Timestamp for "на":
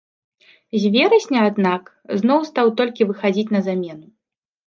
3.57-3.61